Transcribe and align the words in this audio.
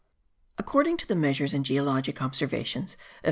According 0.57 0.97
to 0.97 1.07
the 1.07 1.15
measures 1.15 1.53
and 1.53 1.63
geologic 1.63 2.23
observations 2.23 2.95
of 2.95 2.99
M. 2.99 3.05